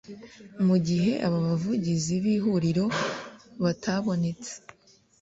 mu 0.65 0.75
gihe 0.87 1.11
aba 1.25 1.39
bavugizi 1.47 2.13
b 2.23 2.25
ihuriro 2.35 2.85
batabonetse 3.63 4.53